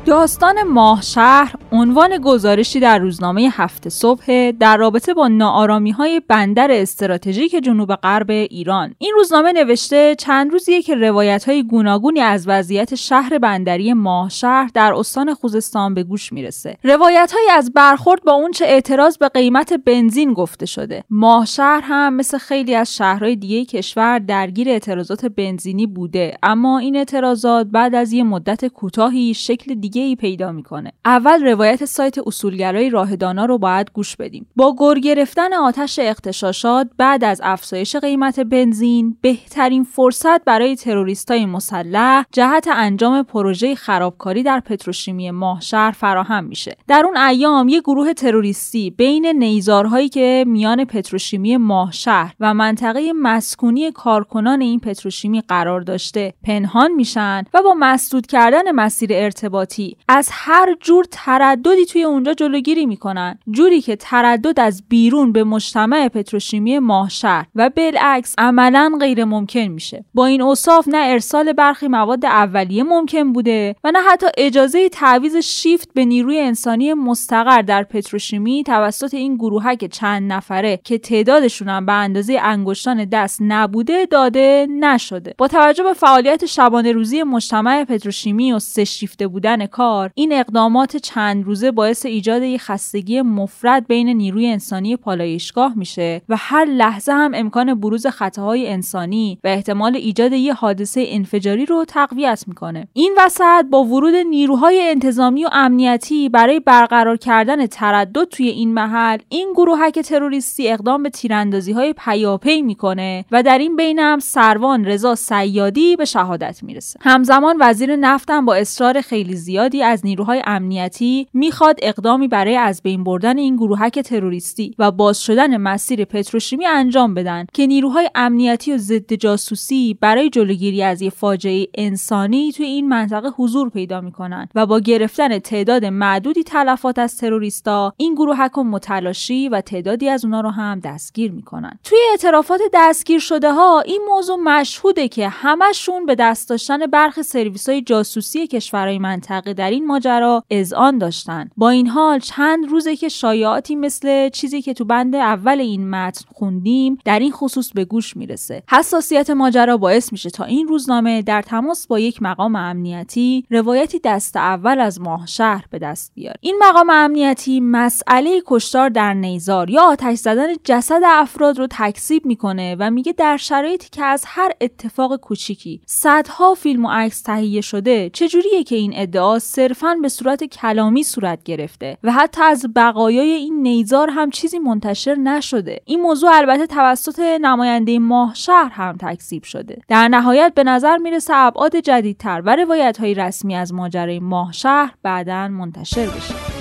داستان 0.06 0.62
ماه 0.62 1.02
شهر 1.02 1.54
عنوان 1.72 2.18
گزارشی 2.18 2.80
در 2.80 2.98
روزنامه 2.98 3.48
هفته 3.52 3.90
صبح 3.90 4.50
در 4.50 4.76
رابطه 4.76 5.14
با 5.14 5.28
نارامی 5.28 5.90
های 5.90 6.20
بندر 6.28 6.70
استراتژیک 6.70 7.56
جنوب 7.64 7.94
غرب 7.94 8.30
ایران. 8.30 8.94
این 8.98 9.12
روزنامه 9.16 9.52
نوشته 9.52 10.14
چند 10.18 10.52
روزیه 10.52 10.82
که 10.82 10.94
روایت 10.94 11.44
های 11.48 11.62
گوناگونی 11.62 12.20
از 12.20 12.48
وضعیت 12.48 12.94
شهر 12.94 13.38
بندری 13.38 13.92
ماه 13.92 14.28
شهر 14.28 14.70
در 14.74 14.94
استان 14.94 15.34
خوزستان 15.34 15.94
به 15.94 16.02
گوش 16.02 16.32
می‌رسه. 16.32 16.76
روایت 16.84 17.32
های 17.32 17.48
از 17.56 17.72
برخورد 17.72 18.22
با 18.22 18.32
اونچه 18.32 18.64
اعتراض 18.64 19.18
به 19.18 19.28
قیمت 19.28 19.72
بنزین 19.72 20.32
گفته 20.32 20.66
شده. 20.66 21.04
ماه 21.10 21.46
شهر 21.46 21.80
هم 21.84 22.14
مثل 22.14 22.38
خیلی 22.38 22.74
از 22.74 22.96
شهرهای 22.96 23.36
دیگه 23.36 23.64
کشور 23.64 24.18
درگیر 24.18 24.68
اعتراضات 24.68 25.26
بنزینی 25.26 25.86
بوده 25.86 26.38
اما 26.42 26.78
این 26.78 26.96
اعتراضات 26.96 27.66
بعد 27.66 27.94
از 27.94 28.12
یه 28.12 28.22
مدت 28.22 28.66
کوتاهی 28.66 29.34
شکل 29.34 29.74
دیگه 29.74 29.91
دیگه 29.92 30.06
ای 30.06 30.16
پیدا 30.16 30.52
می‌کنه. 30.52 30.92
اول 31.04 31.44
روایت 31.44 31.84
سایت 31.84 32.18
اصولگرای 32.26 32.90
راهدانا 32.90 33.44
رو 33.44 33.58
باید 33.58 33.90
گوش 33.92 34.16
بدیم. 34.16 34.46
با 34.56 34.76
گر 34.80 35.00
گرفتن 35.00 35.52
آتش 35.52 35.98
اختشاشات 35.98 36.90
بعد 36.98 37.24
از 37.24 37.40
افزایش 37.44 37.96
قیمت 37.96 38.40
بنزین 38.40 39.16
بهترین 39.20 39.84
فرصت 39.84 40.44
برای 40.44 40.76
تروریستای 40.76 41.46
مسلح 41.46 42.24
جهت 42.32 42.68
انجام 42.72 43.22
پروژه 43.22 43.74
خرابکاری 43.74 44.42
در 44.42 44.60
پتروشیمی 44.60 45.30
ماهشهر 45.30 45.90
فراهم 45.90 46.44
میشه. 46.44 46.76
در 46.88 47.02
اون 47.06 47.16
ایام 47.16 47.68
یه 47.68 47.80
گروه 47.80 48.12
تروریستی 48.12 48.90
بین 48.90 49.26
نیزارهایی 49.26 50.08
که 50.08 50.44
میان 50.46 50.84
پتروشیمی 50.84 51.56
ماهشهر 51.56 52.34
و 52.40 52.54
منطقه 52.54 53.12
مسکونی 53.16 53.90
کارکنان 53.90 54.60
این 54.60 54.80
پتروشیمی 54.80 55.40
قرار 55.40 55.80
داشته 55.80 56.34
پنهان 56.44 56.92
میشن 56.92 57.44
و 57.54 57.62
با 57.62 57.74
مسدود 57.78 58.26
کردن 58.26 58.72
مسیر 58.72 59.10
ارتباطی 59.12 59.81
از 60.08 60.28
هر 60.32 60.76
جور 60.80 61.04
ترددی 61.10 61.86
توی 61.86 62.02
اونجا 62.02 62.34
جلوگیری 62.34 62.86
می‌کنن. 62.86 63.38
جوری 63.50 63.80
که 63.80 63.96
تردد 63.96 64.60
از 64.60 64.82
بیرون 64.88 65.32
به 65.32 65.44
مجتمع 65.44 66.08
پتروشیمی 66.08 66.78
ماهشهر 66.78 67.46
و 67.54 67.70
بالعکس 67.70 68.34
عملا 68.38 68.92
غیر 69.00 69.24
ممکن 69.24 69.60
میشه. 69.60 70.04
با 70.14 70.26
این 70.26 70.42
اوصاف 70.42 70.88
نه 70.88 70.98
ارسال 70.98 71.52
برخی 71.52 71.88
مواد 71.88 72.24
اولیه 72.24 72.82
ممکن 72.82 73.32
بوده 73.32 73.76
و 73.84 73.90
نه 73.90 73.98
حتی 74.10 74.26
اجازه 74.38 74.88
تعویض 74.88 75.36
شیفت 75.36 75.88
به 75.94 76.04
نیروی 76.04 76.38
انسانی 76.38 76.94
مستقر 76.94 77.62
در 77.62 77.82
پتروشیمی 77.82 78.64
توسط 78.64 79.14
این 79.14 79.34
گروهک 79.34 79.84
چند 79.84 80.32
نفره 80.32 80.80
که 80.84 80.98
تعدادشون 80.98 81.68
هم 81.68 81.86
به 81.86 81.92
اندازه 81.92 82.38
انگشتان 82.42 83.04
دست 83.04 83.38
نبوده 83.40 84.06
داده 84.06 84.66
نشده. 84.80 85.34
با 85.38 85.48
توجه 85.48 85.82
به 85.82 85.92
فعالیت 85.92 86.46
شبانه 86.46 86.92
روزی 86.92 87.22
مجتمع 87.22 87.84
پتروشیمی 87.84 88.52
و 88.52 88.58
سه 88.58 88.84
شیفته 88.84 89.26
بودن 89.26 89.66
کار 89.72 90.10
این 90.14 90.32
اقدامات 90.32 90.96
چند 90.96 91.44
روزه 91.44 91.70
باعث 91.70 92.06
ایجاد 92.06 92.42
یک 92.42 92.60
خستگی 92.60 93.22
مفرد 93.22 93.86
بین 93.86 94.08
نیروی 94.08 94.46
انسانی 94.46 94.96
پالایشگاه 94.96 95.72
میشه 95.76 96.22
و 96.28 96.36
هر 96.38 96.64
لحظه 96.64 97.12
هم 97.12 97.32
امکان 97.34 97.80
بروز 97.80 98.06
خطاهای 98.06 98.68
انسانی 98.68 99.38
و 99.44 99.48
احتمال 99.48 99.96
ایجاد 99.96 100.32
یک 100.32 100.50
حادثه 100.50 101.04
انفجاری 101.08 101.66
رو 101.66 101.84
تقویت 101.84 102.44
می‌کنه. 102.46 102.88
این 102.92 103.14
وسط 103.18 103.64
با 103.70 103.84
ورود 103.84 104.14
نیروهای 104.14 104.80
انتظامی 104.88 105.44
و 105.44 105.48
امنیتی 105.52 106.28
برای 106.28 106.60
برقرار 106.60 107.16
کردن 107.16 107.66
تردد 107.66 108.24
توی 108.24 108.48
این 108.48 108.74
محل 108.74 109.18
این 109.28 109.52
گروهک 109.52 109.98
تروریستی 109.98 110.68
اقدام 110.68 111.02
به 111.02 111.10
تیراندازی 111.10 111.72
های 111.72 111.94
پیاپی 111.98 112.62
می‌کنه 112.62 113.24
و 113.30 113.42
در 113.42 113.58
این 113.58 113.76
بین 113.76 113.98
هم 113.98 114.18
سروان 114.18 114.84
رضا 114.84 115.14
سیادی 115.14 115.96
به 115.96 116.04
شهادت 116.04 116.62
می‌رسه. 116.62 116.98
همزمان 117.02 117.56
وزیر 117.60 117.96
نفتم 117.96 118.44
با 118.44 118.54
اصرار 118.54 119.00
خیلی 119.00 119.36
زیادی 119.62 119.82
از 119.82 120.06
نیروهای 120.06 120.42
امنیتی 120.46 121.28
می‌خواد 121.32 121.78
اقدامی 121.82 122.28
برای 122.28 122.56
از 122.56 122.82
بین 122.82 123.04
بردن 123.04 123.38
این 123.38 123.56
گروهک 123.56 123.98
تروریستی 123.98 124.74
و 124.78 124.90
باز 124.90 125.22
شدن 125.22 125.56
مسیر 125.56 126.04
پتروشیمی 126.04 126.66
انجام 126.66 127.14
بدن 127.14 127.46
که 127.52 127.66
نیروهای 127.66 128.10
امنیتی 128.14 128.72
و 128.72 128.78
ضد 128.78 129.12
جاسوسی 129.12 129.98
برای 130.00 130.30
جلوگیری 130.30 130.82
از 130.82 131.02
یه 131.02 131.10
فاجعه 131.10 131.66
انسانی 131.74 132.52
توی 132.52 132.66
این 132.66 132.88
منطقه 132.88 133.28
حضور 133.28 133.70
پیدا 133.70 134.00
می‌کنن 134.00 134.48
و 134.54 134.66
با 134.66 134.80
گرفتن 134.80 135.38
تعداد 135.38 135.84
معدودی 135.84 136.42
تلفات 136.42 136.98
از 136.98 137.18
تروریستا 137.18 137.92
این 137.96 138.14
گروهک 138.14 138.58
متلاشی 138.58 139.48
و 139.48 139.60
تعدادی 139.60 140.08
از 140.08 140.24
اونا 140.24 140.40
رو 140.40 140.50
هم 140.50 140.80
دستگیر 140.80 141.32
می‌کنن. 141.32 141.78
توی 141.84 141.98
اعترافات 142.10 142.60
دستگیر 142.74 143.18
شده 143.18 143.52
ها 143.52 143.80
این 143.80 144.00
موضوع 144.08 144.36
مشهوده 144.36 145.08
که 145.08 145.28
همشون 145.28 146.06
به 146.06 146.14
دست 146.14 146.48
داشتن 146.48 146.86
برخ 146.86 147.22
سرویس 147.22 147.68
های 147.68 147.82
جاسوسی 147.82 148.46
کشورهای 148.46 148.98
منطقه 148.98 149.51
در 149.52 149.70
این 149.70 149.86
ماجرا 149.86 150.44
اذعان 150.50 150.98
داشتن 150.98 151.50
با 151.56 151.70
این 151.70 151.86
حال 151.86 152.18
چند 152.18 152.68
روزه 152.68 152.96
که 152.96 153.08
شایعاتی 153.08 153.76
مثل 153.76 154.28
چیزی 154.28 154.62
که 154.62 154.74
تو 154.74 154.84
بند 154.84 155.14
اول 155.14 155.60
این 155.60 155.90
متن 155.90 156.24
خوندیم 156.34 156.98
در 157.04 157.18
این 157.18 157.32
خصوص 157.32 157.72
به 157.72 157.84
گوش 157.84 158.16
می‌رسه. 158.16 158.62
حساسیت 158.70 159.30
ماجرا 159.30 159.76
باعث 159.76 160.12
میشه 160.12 160.30
تا 160.30 160.44
این 160.44 160.68
روزنامه 160.68 161.22
در 161.22 161.42
تماس 161.42 161.86
با 161.86 161.98
یک 161.98 162.22
مقام 162.22 162.56
امنیتی 162.56 163.44
روایتی 163.50 164.00
دست 164.04 164.36
اول 164.36 164.80
از 164.80 165.00
ماه 165.00 165.26
شهر 165.26 165.64
به 165.70 165.78
دست 165.78 166.12
بیاره. 166.14 166.36
این 166.40 166.58
مقام 166.68 166.90
امنیتی 166.90 167.60
مسئله 167.60 168.42
کشتار 168.46 168.88
در 168.88 169.14
نیزار 169.14 169.70
یا 169.70 169.82
آتش 169.82 170.18
زدن 170.18 170.46
جسد 170.64 171.00
افراد 171.04 171.58
رو 171.58 171.66
تکذیب 171.70 172.26
می‌کنه 172.26 172.76
و 172.78 172.90
میگه 172.90 173.12
در 173.12 173.36
شرایطی 173.36 173.88
که 173.92 174.04
از 174.04 174.24
هر 174.26 174.52
اتفاق 174.60 175.16
کوچیکی 175.16 175.80
صدها 175.86 176.54
فیلم 176.54 176.84
و 176.84 176.88
عکس 176.90 177.22
تهیه 177.22 177.60
شده 177.60 178.10
چجوریه 178.10 178.64
که 178.64 178.76
این 178.76 178.92
ادعا 178.96 179.38
صرفا 179.42 179.96
به 180.02 180.08
صورت 180.08 180.44
کلامی 180.44 181.02
صورت 181.02 181.42
گرفته 181.44 181.98
و 182.02 182.12
حتی 182.12 182.42
از 182.42 182.66
بقایای 182.76 183.30
این 183.30 183.62
نیزار 183.62 184.10
هم 184.10 184.30
چیزی 184.30 184.58
منتشر 184.58 185.14
نشده. 185.14 185.78
این 185.84 186.00
موضوع 186.00 186.30
البته 186.34 186.66
توسط 186.66 187.18
نماینده 187.18 187.98
ماه 187.98 188.34
شهر 188.34 188.72
هم 188.72 188.96
تکذیب 188.96 189.42
شده. 189.42 189.78
در 189.88 190.08
نهایت 190.08 190.52
به 190.54 190.64
نظر 190.64 190.96
می‌رسه 190.96 191.34
ابعاد 191.36 191.76
جدیدتر 191.76 192.42
و 192.44 192.56
روایت 192.56 192.98
های 193.00 193.14
رسمی 193.14 193.56
از 193.56 193.74
ماجرای 193.74 194.20
ماه 194.20 194.52
شهر 194.52 194.94
بعدا 195.02 195.48
منتشر 195.48 196.06
بشه. 196.06 196.51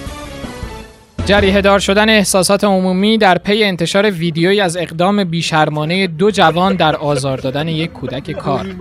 جریه 1.32 1.62
دار 1.62 1.80
شدن 1.80 2.10
احساسات 2.10 2.64
عمومی 2.64 3.18
در 3.18 3.38
پی 3.38 3.64
انتشار 3.64 4.12
ویدیویی 4.12 4.62
از 4.62 4.78
اقدام 4.78 5.24
بیشرمانه 5.24 6.08
دو 6.08 6.32
جوان 6.32 6.76
در 6.76 6.96
آزار 6.96 7.38
دادن 7.38 7.68
یک 7.68 7.92
کودک 7.92 8.32
کار. 8.32 8.76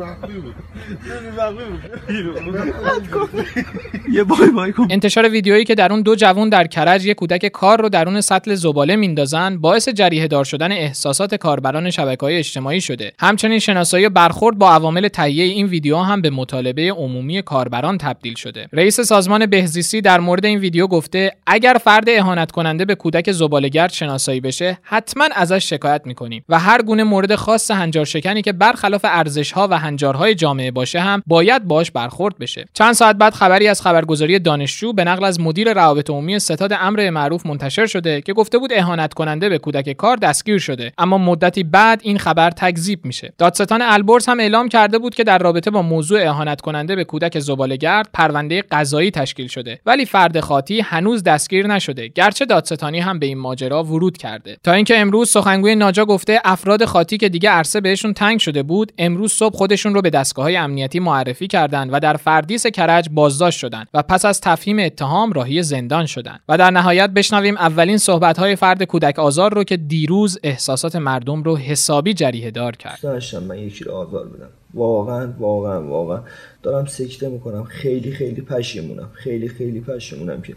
انتشار 4.91 5.29
ویدیویی 5.29 5.65
که 5.65 5.75
در 5.75 5.93
اون 5.93 6.03
دو 6.03 6.15
جوان 6.15 6.49
در 6.49 6.67
کرج 6.67 7.07
یک 7.07 7.17
کودک 7.17 7.47
کار 7.47 7.81
رو 7.81 7.89
درون 7.89 8.21
سطل 8.21 8.55
زباله 8.55 8.97
میندازن 8.97 9.59
باعث 9.59 9.89
جریه 9.89 10.29
دار 10.29 10.45
شدن 10.45 10.73
احساسات 10.73 11.35
کاربران 11.35 11.91
شبکه 11.91 12.21
های 12.27 12.37
اجتماعی 12.37 12.81
شده. 12.81 13.13
همچنین 13.19 13.59
شناسایی 13.59 14.09
برخورد 14.09 14.59
با 14.59 14.71
عوامل 14.71 15.09
تهیه 15.09 15.45
این 15.45 15.67
ویدیو 15.67 15.97
هم 15.97 16.23
به 16.23 16.31
مطالبه 16.31 16.91
عمومی 16.91 17.43
کاربران 17.43 17.99
تبدیل 17.99 18.35
شده. 18.35 18.69
رئیس 18.73 19.01
سازمان 19.01 19.47
بهزیستی 19.47 20.01
در 20.01 20.21
مورد 20.21 20.45
این 20.45 20.59
ویدیو 20.59 20.87
گفته 20.87 21.33
اگر 21.47 21.77
فرد 21.85 22.09
اهانت 22.41 22.51
کننده 22.51 22.85
به 22.85 22.95
کودک 22.95 23.33
زبالهگرد 23.33 23.93
شناسایی 23.93 24.41
بشه 24.41 24.79
حتما 24.83 25.29
ازش 25.35 25.71
شکایت 25.71 26.03
می‌کنیم. 26.05 26.45
و 26.49 26.59
هر 26.59 26.83
گونه 26.83 27.05
مورد 27.05 27.35
خاص 27.35 27.71
هنجار 27.71 28.05
شکنی 28.05 28.43
که 28.43 28.53
برخلاف 28.53 29.01
ارزش 29.05 29.53
ها 29.53 29.69
و 29.71 29.79
هنجارهای 29.79 30.35
جامعه 30.35 30.71
باشه 30.71 31.01
هم 31.01 31.23
باید 31.27 31.65
باش 31.65 31.91
برخورد 31.91 32.39
بشه. 32.39 32.65
چند 32.75 32.93
ساعت 32.93 33.17
بعد 33.17 33.35
خبری 33.35 33.69
از 33.69 33.83
خبرگزاری 33.83 34.39
دانشجو 34.39 34.93
به 34.93 35.05
نقل 35.05 35.25
از 35.25 35.41
مدیر 35.41 35.73
روابط 35.73 36.11
عمومی 36.11 36.39
ستاد 36.39 36.73
امر 36.73 37.11
معروف 37.11 37.47
منتشر 37.47 37.87
شده 37.87 38.21
که 38.21 38.33
گفته 38.33 38.59
بود 38.59 38.73
اهانت 38.75 39.15
کننده 39.15 39.49
به 39.49 39.59
کودک 39.59 39.93
کار 39.93 40.17
دستگیر 40.17 40.59
شده. 40.59 40.93
اما 40.99 41.19
مدتی 41.19 41.63
بعد 41.63 42.01
این 42.05 42.19
خبر 42.19 42.51
تکذیب 42.51 43.05
میشه. 43.05 43.33
دادستان 43.39 43.83
البرز 43.83 44.27
هم 44.27 44.41
اعلام 44.41 44.69
کرده 44.69 44.99
بود 44.99 45.15
که 45.15 45.25
در 45.25 45.39
رابطه 45.39 45.71
با 45.71 45.83
موضوع 45.83 46.29
اهانت 46.29 46.61
کننده 46.61 46.97
به 46.97 47.05
کودک 47.05 47.39
زبالهگرد 47.39 48.09
پرونده 48.15 48.63
قضایی 48.71 49.11
تشکیل 49.11 49.47
شده. 49.47 49.81
ولی 49.87 50.07
فرد 50.07 50.41
خاطی 50.41 50.81
هنوز 50.81 51.23
دستگیر 51.23 51.67
نشده. 51.67 52.09
گرچه 52.31 52.45
دادستانی 52.45 53.01
هم 53.01 53.19
به 53.19 53.27
این 53.27 53.39
ماجرا 53.39 53.85
ورود 53.85 54.17
کرده. 54.17 54.57
تا 54.65 54.73
اینکه 54.73 54.99
امروز 54.99 55.31
سخنگوی 55.31 55.75
ناجا 55.75 56.05
گفته 56.05 56.41
افراد 56.45 56.85
خاطی 56.85 57.17
که 57.17 57.29
دیگه 57.29 57.51
عرصه 57.51 57.81
بهشون 57.81 58.13
تنگ 58.13 58.41
شده 58.41 58.63
بود 58.63 58.93
امروز 58.99 59.33
صبح 59.33 59.57
خودشون 59.57 59.95
رو 59.95 60.03
به 60.03 60.11
دستگاه 60.11 60.45
های 60.45 60.57
امنیتی 60.57 61.01
معرفی 61.01 61.47
کردند 61.47 61.91
و 61.93 62.01
در 62.01 62.17
فردیس 62.17 62.67
کرج 62.67 63.09
بازداشت 63.13 63.59
شدند 63.59 63.89
و 63.95 64.03
پس 64.03 64.25
از 64.25 64.41
تفهیم 64.41 64.79
اتهام 64.79 65.33
راهی 65.33 65.63
زندان 65.63 66.07
شدند 66.07 66.41
و 66.49 66.59
در 66.59 66.71
نهایت 66.71 67.11
بشنویم 67.11 67.57
اولین 67.57 67.99
صحبت 67.99 68.39
های 68.39 68.57
فرد 68.57 68.83
کودک 68.83 69.19
آزار 69.19 69.55
رو 69.55 69.65
که 69.65 69.77
دیروز 69.77 70.39
احساسات 70.43 70.97
مردم 70.97 71.43
رو 71.43 71.57
حسابی 71.57 72.15
جریه 72.15 72.51
دار 72.51 72.77
کرد. 72.77 72.99
داشتم 73.03 73.43
من 73.43 73.59
یکی 73.59 73.85
رو 73.85 73.93
آزار 73.93 74.29
بدم. 74.29 74.49
واقعا 74.75 75.33
واقعا 75.39 75.83
واقعا. 75.83 76.21
دارم 76.63 76.87
سکته 76.87 77.29
می‌کنم. 77.29 77.65
خیلی 77.65 78.13
خیلی 78.13 78.41
پشیمونم. 78.41 79.11
خیلی 79.13 79.49
خیلی 79.49 79.81
پشیمونم 79.81 80.43
که 80.43 80.55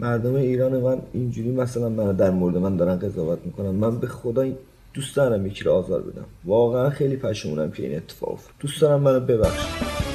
مردم 0.00 0.34
ایران 0.34 0.80
من 0.80 0.98
اینجوری 1.12 1.50
مثلا 1.50 1.88
من 1.88 2.12
در 2.12 2.30
مورد 2.30 2.56
من 2.56 2.76
دارن 2.76 2.98
قضاوت 2.98 3.38
می‌کنن. 3.44 3.70
من 3.70 3.98
به 3.98 4.06
خدا 4.06 4.46
دوست 4.94 5.16
دارم 5.16 5.46
یکی 5.46 5.64
رو 5.64 5.72
آزار 5.72 6.00
بدم. 6.00 6.24
واقعا 6.44 6.90
خیلی 6.90 7.16
پشیمونم 7.16 7.70
که 7.70 7.82
این 7.86 7.96
اتفاق 7.96 8.38
دوست 8.60 8.80
دارم 8.80 9.00
منو 9.00 9.20
ببخشید 9.20 10.09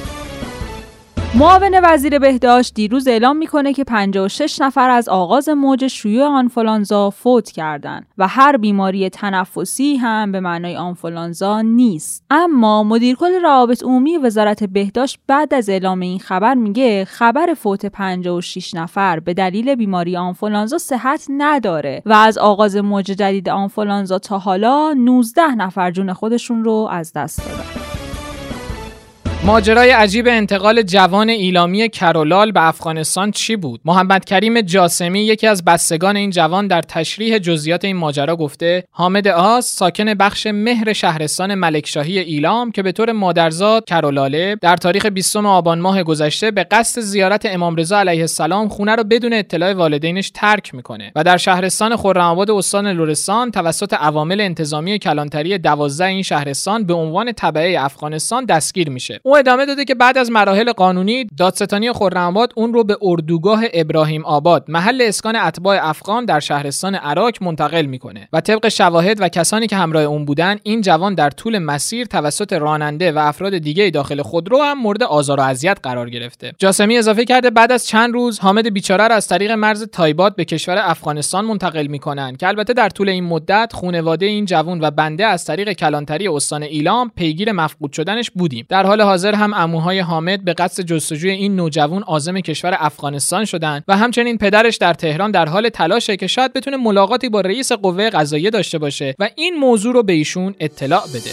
معاون 1.38 1.80
وزیر 1.82 2.18
بهداشت 2.18 2.74
دیروز 2.74 3.08
اعلام 3.08 3.36
می‌کنه 3.36 3.72
که 3.72 3.84
56 3.84 4.60
نفر 4.60 4.90
از 4.90 5.08
آغاز 5.08 5.48
موج 5.48 5.86
شیوع 5.86 6.24
آنفولانزا 6.24 7.10
فوت 7.10 7.50
کردند 7.50 8.06
و 8.18 8.28
هر 8.28 8.56
بیماری 8.56 9.08
تنفسی 9.08 9.96
هم 9.96 10.32
به 10.32 10.40
معنای 10.40 10.76
آنفولانزا 10.76 11.60
نیست. 11.60 12.24
اما 12.30 12.82
مدیرکل 12.82 13.42
روابط 13.42 13.82
عمومی 13.82 14.16
وزارت 14.16 14.64
بهداشت 14.64 15.18
بعد 15.26 15.54
از 15.54 15.68
اعلام 15.68 16.00
این 16.00 16.18
خبر 16.18 16.54
میگه 16.54 17.04
خبر 17.04 17.54
فوت 17.54 17.86
56 17.86 18.74
نفر 18.74 19.20
به 19.20 19.34
دلیل 19.34 19.74
بیماری 19.74 20.16
آنفولانزا 20.16 20.78
صحت 20.78 21.26
نداره 21.30 22.02
و 22.06 22.12
از 22.12 22.38
آغاز 22.38 22.76
موج 22.76 23.04
جدید 23.04 23.48
آنفولانزا 23.48 24.18
تا 24.18 24.38
حالا 24.38 24.92
19 24.92 25.42
نفر 25.42 25.90
جون 25.90 26.12
خودشون 26.12 26.64
رو 26.64 26.88
از 26.90 27.12
دست 27.12 27.38
دادن. 27.38 27.95
ماجرای 29.46 29.90
عجیب 29.90 30.26
انتقال 30.28 30.82
جوان 30.82 31.28
ایلامی 31.28 31.88
کرولال 31.88 32.52
به 32.52 32.68
افغانستان 32.68 33.30
چی 33.30 33.56
بود؟ 33.56 33.80
محمد 33.84 34.24
کریم 34.24 34.60
جاسمی 34.60 35.20
یکی 35.20 35.46
از 35.46 35.64
بستگان 35.64 36.16
این 36.16 36.30
جوان 36.30 36.66
در 36.66 36.82
تشریح 36.82 37.38
جزئیات 37.38 37.84
این 37.84 37.96
ماجرا 37.96 38.36
گفته 38.36 38.84
حامد 38.90 39.28
آس 39.28 39.66
ساکن 39.66 40.14
بخش 40.14 40.46
مهر 40.46 40.92
شهرستان 40.92 41.54
ملکشاهی 41.54 42.18
ایلام 42.18 42.70
که 42.70 42.82
به 42.82 42.92
طور 42.92 43.12
مادرزاد 43.12 43.84
کرولاله 43.84 44.56
در 44.62 44.76
تاریخ 44.76 45.06
20 45.06 45.36
آبان 45.36 45.78
ماه 45.78 46.02
گذشته 46.02 46.50
به 46.50 46.64
قصد 46.64 47.00
زیارت 47.00 47.46
امام 47.46 47.76
رضا 47.76 47.98
علیه 47.98 48.20
السلام 48.20 48.68
خونه 48.68 48.94
رو 48.94 49.04
بدون 49.04 49.32
اطلاع 49.32 49.72
والدینش 49.72 50.30
ترک 50.30 50.74
می‌کنه 50.74 51.12
و 51.16 51.24
در 51.24 51.36
شهرستان 51.36 51.96
خرم‌آباد 51.96 52.50
استان 52.50 52.86
لرستان 52.86 53.50
توسط 53.50 53.94
عوامل 53.94 54.40
انتظامی 54.40 54.98
کلانتری 54.98 55.58
12 55.58 56.04
این 56.04 56.22
شهرستان 56.22 56.84
به 56.84 56.94
عنوان 56.94 57.32
تبعه 57.32 57.84
افغانستان 57.84 58.44
دستگیر 58.44 58.90
میشه 58.90 59.20
ادامه 59.36 59.66
داده 59.66 59.84
که 59.84 59.94
بعد 59.94 60.18
از 60.18 60.30
مراحل 60.30 60.72
قانونی 60.72 61.26
دادستانی 61.38 61.92
خرم‌آباد 61.92 62.52
اون 62.56 62.72
رو 62.72 62.84
به 62.84 62.96
اردوگاه 63.02 63.64
ابراهیم 63.72 64.24
آباد 64.24 64.64
محل 64.68 65.02
اسکان 65.02 65.36
اتباع 65.36 65.88
افغان 65.88 66.24
در 66.24 66.40
شهرستان 66.40 66.94
عراق 66.94 67.32
منتقل 67.40 67.86
می‌کنه 67.86 68.28
و 68.32 68.40
طبق 68.40 68.68
شواهد 68.68 69.20
و 69.20 69.28
کسانی 69.28 69.66
که 69.66 69.76
همراه 69.76 70.02
اون 70.02 70.24
بودن 70.24 70.56
این 70.62 70.80
جوان 70.80 71.14
در 71.14 71.30
طول 71.30 71.58
مسیر 71.58 72.06
توسط 72.06 72.52
راننده 72.52 73.12
و 73.12 73.18
افراد 73.18 73.58
دیگه 73.58 73.90
داخل 73.90 74.22
خودرو 74.22 74.62
هم 74.62 74.78
مورد 74.78 75.02
آزار 75.02 75.40
و 75.40 75.42
اذیت 75.42 75.78
قرار 75.82 76.10
گرفته. 76.10 76.52
جاسمی 76.58 76.98
اضافه 76.98 77.24
کرده 77.24 77.50
بعد 77.50 77.72
از 77.72 77.86
چند 77.86 78.14
روز 78.14 78.40
حامد 78.40 78.72
بیچاره 78.72 79.08
را 79.08 79.14
از 79.14 79.28
طریق 79.28 79.50
مرز 79.50 79.84
تایباد 79.84 80.36
به 80.36 80.44
کشور 80.44 80.76
افغانستان 80.78 81.44
منتقل 81.44 81.86
می‌کنن 81.86 82.36
که 82.36 82.48
البته 82.48 82.72
در 82.72 82.88
طول 82.88 83.08
این 83.08 83.24
مدت 83.24 83.72
خانواده 83.74 84.26
این 84.26 84.44
جوان 84.44 84.80
و 84.80 84.90
بنده 84.90 85.26
از 85.26 85.44
طریق 85.44 85.72
کلانتری 85.72 86.28
استان 86.28 86.62
ایلام 86.62 87.10
پیگیر 87.16 87.52
مفقود 87.52 87.92
شدنش 87.92 88.30
بودیم. 88.30 88.66
در 88.68 88.86
حال 88.86 89.00
حاضر 89.00 89.25
هم 89.34 89.54
اموهای 89.54 89.98
حامد 89.98 90.44
به 90.44 90.54
قصد 90.54 90.82
جستجوی 90.82 91.30
این 91.30 91.56
نوجوان 91.56 92.02
عازم 92.02 92.40
کشور 92.40 92.76
افغانستان 92.78 93.44
شدند 93.44 93.84
و 93.88 93.96
همچنین 93.96 94.38
پدرش 94.38 94.76
در 94.76 94.94
تهران 94.94 95.30
در 95.30 95.48
حال 95.48 95.68
تلاشه 95.68 96.16
که 96.16 96.26
شاید 96.26 96.52
بتونه 96.52 96.76
ملاقاتی 96.76 97.28
با 97.28 97.40
رئیس 97.40 97.72
قوه 97.72 98.10
قضاییه 98.10 98.50
داشته 98.50 98.78
باشه 98.78 99.14
و 99.18 99.28
این 99.36 99.54
موضوع 99.54 99.94
رو 99.94 100.02
به 100.02 100.12
ایشون 100.12 100.54
اطلاع 100.60 101.02
بده. 101.14 101.30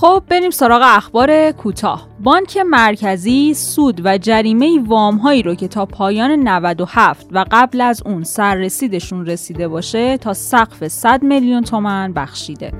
خب 0.00 0.22
بریم 0.28 0.50
سراغ 0.50 0.82
اخبار 0.84 1.52
کوتاه. 1.52 2.08
بانک 2.20 2.56
مرکزی 2.56 3.54
سود 3.54 4.00
و 4.04 4.18
جریمه 4.18 4.80
وام 4.86 5.16
هایی 5.16 5.42
رو 5.42 5.54
که 5.54 5.68
تا 5.68 5.86
پایان 5.86 6.30
97 6.30 7.26
و 7.30 7.44
قبل 7.50 7.80
از 7.80 8.02
اون 8.06 8.24
سررسیدشون 8.24 9.26
رسیده 9.26 9.68
باشه 9.68 10.16
تا 10.16 10.34
سقف 10.34 10.88
100 10.88 11.22
میلیون 11.22 11.62
تومن 11.62 12.12
بخشیده. 12.12 12.72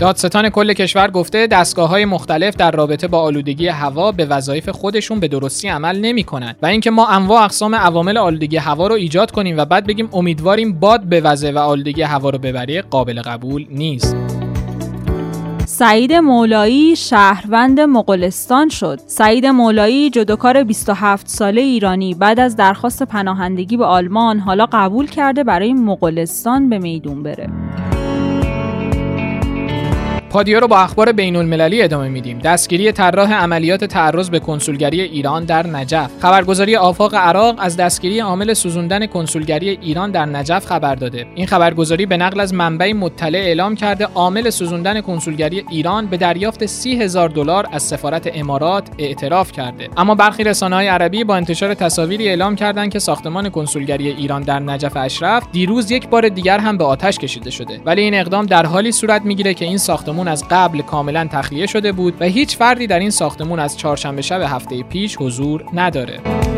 دادستان 0.00 0.48
کل 0.48 0.72
کشور 0.72 1.10
گفته 1.10 1.46
دستگاه 1.46 1.88
های 1.88 2.04
مختلف 2.04 2.56
در 2.56 2.70
رابطه 2.70 3.08
با 3.08 3.20
آلودگی 3.20 3.68
هوا 3.68 4.12
به 4.12 4.24
وظایف 4.24 4.68
خودشون 4.68 5.20
به 5.20 5.28
درستی 5.28 5.68
عمل 5.68 6.00
نمی 6.00 6.24
کنند 6.24 6.56
و 6.62 6.66
اینکه 6.66 6.90
ما 6.90 7.06
انواع 7.06 7.42
اقسام 7.42 7.74
عوامل 7.74 8.16
آلودگی 8.16 8.56
هوا 8.56 8.86
رو 8.86 8.94
ایجاد 8.94 9.30
کنیم 9.30 9.58
و 9.58 9.64
بعد 9.64 9.86
بگیم 9.86 10.08
امیدواریم 10.12 10.72
باد 10.72 11.00
بوزه 11.00 11.50
و 11.50 11.58
آلودگی 11.58 12.02
هوا 12.02 12.30
رو 12.30 12.38
ببره 12.38 12.82
قابل 12.82 13.22
قبول 13.22 13.66
نیست 13.70 14.16
سعید 15.66 16.12
مولایی 16.12 16.96
شهروند 16.96 17.80
مغولستان 17.80 18.68
شد. 18.68 19.00
سعید 19.06 19.46
مولایی 19.46 20.10
جدوکار 20.10 20.64
27 20.64 21.28
ساله 21.28 21.60
ایرانی 21.60 22.14
بعد 22.14 22.40
از 22.40 22.56
درخواست 22.56 23.02
پناهندگی 23.02 23.76
به 23.76 23.84
آلمان 23.84 24.38
حالا 24.38 24.66
قبول 24.72 25.06
کرده 25.06 25.44
برای 25.44 25.72
مغولستان 25.72 26.68
به 26.68 26.78
میدون 26.78 27.22
بره. 27.22 27.50
پادیو 30.30 30.60
رو 30.60 30.68
با 30.68 30.78
اخبار 30.78 31.12
بین 31.12 31.36
المللی 31.36 31.82
ادامه 31.82 32.08
میدیم. 32.08 32.38
دستگیری 32.38 32.92
طراح 32.92 33.32
عملیات 33.32 33.84
تعرض 33.84 34.30
به 34.30 34.38
کنسولگری 34.38 35.00
ایران 35.00 35.44
در 35.44 35.66
نجف. 35.66 36.10
خبرگزاری 36.22 36.76
آفاق 36.76 37.14
عراق 37.14 37.54
از 37.58 37.76
دستگیری 37.76 38.20
عامل 38.20 38.54
سوزوندن 38.54 39.06
کنسولگری 39.06 39.68
ایران 39.68 40.10
در 40.10 40.26
نجف 40.26 40.66
خبر 40.66 40.94
داده. 40.94 41.26
این 41.34 41.46
خبرگزاری 41.46 42.06
به 42.06 42.16
نقل 42.16 42.40
از 42.40 42.54
منبعی 42.54 42.92
مطلع 42.92 43.38
اعلام 43.38 43.74
کرده 43.74 44.08
عامل 44.14 44.50
سوزوندن 44.50 45.00
کنسولگری 45.00 45.64
ایران 45.70 46.06
به 46.06 46.16
دریافت 46.16 46.66
سی 46.66 47.02
هزار 47.02 47.28
دلار 47.28 47.66
از 47.72 47.82
سفارت 47.82 48.30
امارات 48.34 48.88
اعتراف 48.98 49.52
کرده. 49.52 49.88
اما 49.96 50.14
برخی 50.14 50.44
رسانه‌های 50.44 50.86
عربی 50.88 51.24
با 51.24 51.36
انتشار 51.36 51.74
تصاویری 51.74 52.28
اعلام 52.28 52.56
کردند 52.56 52.92
که 52.92 52.98
ساختمان 52.98 53.48
کنسولگری 53.48 54.08
ایران 54.08 54.42
در 54.42 54.60
نجف 54.60 54.96
اشرف 54.96 55.42
دیروز 55.52 55.90
یک 55.90 56.08
بار 56.08 56.28
دیگر 56.28 56.58
هم 56.58 56.78
به 56.78 56.84
آتش 56.84 57.18
کشیده 57.18 57.50
شده. 57.50 57.80
ولی 57.84 58.02
این 58.02 58.14
اقدام 58.14 58.46
در 58.46 58.66
حالی 58.66 58.92
صورت 58.92 59.22
می‌گیره 59.22 59.54
که 59.54 59.64
این 59.64 59.78
ساختمان 59.78 60.19
از 60.28 60.44
قبل 60.50 60.82
کاملا 60.82 61.28
تخلیه 61.32 61.66
شده 61.66 61.92
بود 61.92 62.16
و 62.20 62.24
هیچ 62.24 62.56
فردی 62.56 62.86
در 62.86 62.98
این 62.98 63.10
ساختمون 63.10 63.58
از 63.58 63.76
چهارشنبه 63.76 64.22
شب 64.22 64.40
هفته 64.40 64.82
پیش 64.82 65.16
حضور 65.16 65.64
نداره. 65.74 66.49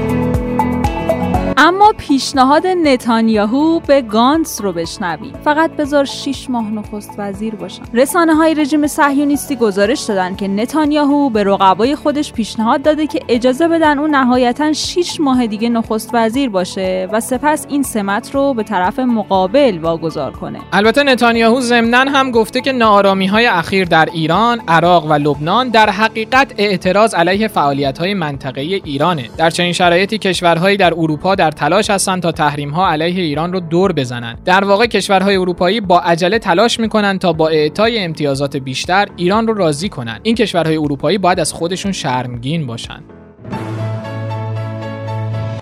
اما 1.64 1.92
پیشنهاد 1.98 2.66
نتانیاهو 2.66 3.80
به 3.80 4.02
گانس 4.02 4.60
رو 4.60 4.72
بشنویم. 4.72 5.32
فقط 5.44 5.70
بذار 5.70 6.04
6 6.04 6.50
ماه 6.50 6.70
نخست 6.70 7.14
وزیر 7.18 7.54
باشن 7.54 7.82
رسانه 7.94 8.34
های 8.34 8.54
رژیم 8.54 8.86
صهیونیستی 8.86 9.56
گزارش 9.56 10.00
دادن 10.00 10.36
که 10.36 10.48
نتانیاهو 10.48 11.30
به 11.30 11.44
رقبای 11.44 11.96
خودش 11.96 12.32
پیشنهاد 12.32 12.82
داده 12.82 13.06
که 13.06 13.20
اجازه 13.28 13.68
بدن 13.68 13.98
اون 13.98 14.10
نهایتا 14.10 14.72
6 14.72 15.20
ماه 15.20 15.46
دیگه 15.46 15.68
نخست 15.68 16.10
وزیر 16.12 16.50
باشه 16.50 17.08
و 17.12 17.20
سپس 17.20 17.66
این 17.68 17.82
سمت 17.82 18.34
رو 18.34 18.54
به 18.54 18.62
طرف 18.62 18.98
مقابل 18.98 19.78
واگذار 19.78 20.32
کنه. 20.32 20.58
البته 20.72 21.02
نتانیاهو 21.02 21.60
ضمنا 21.60 21.98
هم 21.98 22.30
گفته 22.30 22.60
که 22.60 22.72
نارامی 22.72 23.26
های 23.26 23.46
اخیر 23.46 23.84
در 23.84 24.08
ایران، 24.12 24.60
عراق 24.68 25.10
و 25.10 25.12
لبنان 25.12 25.68
در 25.68 25.90
حقیقت 25.90 26.54
اعتراض 26.58 27.14
علیه 27.14 27.48
فعالیت 27.48 27.98
های 27.98 28.14
منطقه 28.14 28.60
ایرانه. 28.60 29.30
در 29.36 29.50
چنین 29.50 29.72
شرایطی 29.72 30.18
کشورهایی 30.18 30.76
در 30.76 30.94
اروپا 30.94 31.34
در 31.34 31.51
تلاش 31.52 31.90
هستند 31.90 32.22
تا 32.22 32.32
تحریم 32.32 32.70
ها 32.70 32.88
علیه 32.90 33.22
ایران 33.22 33.52
رو 33.52 33.60
دور 33.60 33.92
بزنند. 33.92 34.42
در 34.44 34.64
واقع 34.64 34.86
کشورهای 34.86 35.36
اروپایی 35.36 35.80
با 35.80 36.00
عجله 36.00 36.38
تلاش 36.38 36.80
می‌کنند 36.80 37.20
تا 37.20 37.32
با 37.32 37.48
اعطای 37.48 37.98
امتیازات 37.98 38.56
بیشتر 38.56 39.08
ایران 39.16 39.46
رو 39.46 39.54
راضی 39.54 39.88
کنند. 39.88 40.20
این 40.22 40.34
کشورهای 40.34 40.76
اروپایی 40.76 41.18
باید 41.18 41.40
از 41.40 41.52
خودشون 41.52 41.92
شرمگین 41.92 42.66
باشند. 42.66 43.04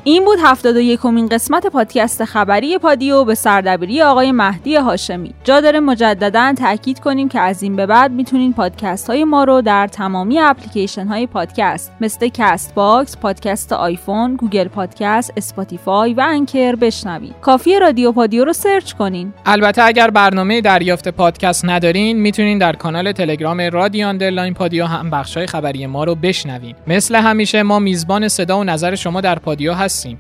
این 0.05 0.25
بود 0.25 0.39
71 0.45 1.01
کمین 1.01 1.29
قسمت 1.29 1.67
پادکست 1.67 2.25
خبری 2.25 2.79
پادیو 2.79 3.25
به 3.25 3.35
سردبیری 3.35 4.03
آقای 4.03 4.33
مهدی 4.33 4.77
هاشمی. 4.77 5.35
جا 5.45 5.61
داره 5.61 5.81
مجددا 5.81 6.55
تاکید 6.59 7.01
کنیم 7.01 7.29
که 7.29 7.41
از 7.41 7.63
این 7.63 7.77
به 7.77 7.87
بعد 7.87 8.13
می‌تونین 8.13 8.53
پادکست 8.53 9.11
های 9.11 9.25
ما 9.25 9.45
رو 9.45 9.63
در 9.63 9.87
تمامی 9.87 10.39
اپلیکیشن 10.39 11.07
های 11.07 11.27
پادکست 11.27 11.93
مثل 12.01 12.29
Castbox، 12.29 13.17
پادکست 13.17 13.73
آیفون، 13.73 14.37
Google 14.37 14.69
Podcast، 14.69 15.33
Spotify 15.37 16.15
و 16.15 16.27
Anchor 16.29 16.77
بشنوید. 16.77 17.35
کافیه 17.43 17.79
رادیو 17.79 18.13
پادیو 18.13 18.45
رو 18.45 18.53
search 18.53 18.93
کنین. 18.93 19.33
البته 19.47 19.83
اگر 19.83 20.11
برنامه 20.11 20.61
دریافت 20.61 21.09
پادکست 21.09 21.65
ندارین 21.65 22.21
می‌تونین 22.21 22.59
در 22.59 22.73
کانال 22.73 23.13
تلگرام 23.13 23.61
رادیو 23.61 24.09
underline 24.09 24.55
پادیو 24.55 24.85
هم 24.85 25.11
بخشای 25.11 25.47
خبری 25.47 25.87
ما 25.87 26.05
رو 26.05 26.15
بشنوین. 26.15 26.75
مثل 26.87 27.15
همیشه 27.15 27.63
ما 27.63 27.79
میزبان 27.79 28.29
صدا 28.29 28.59
و 28.59 28.65
نظر 28.65 28.95
شما 28.95 29.21
در 29.21 29.39
پادیو 29.39 29.73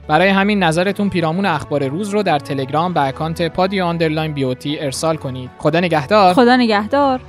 برای 0.09 0.29
همین 0.29 0.63
نظرتون 0.63 1.11
پیرامون 1.11 1.47
اخبار 1.47 1.87
روز 1.89 2.09
رو 2.09 2.23
در 2.23 2.39
تلگرام 2.39 2.95
به 2.95 3.09
اکانت 3.09 3.43
پادیو 3.43 3.85
underline 3.85 4.33
BOT 4.33 4.79
ارسال 4.79 5.17
کنید. 5.17 5.51
خدا 5.59 5.81
نگهدار. 5.81 6.35
خدا 6.35 6.57
نگهدار. 6.57 7.21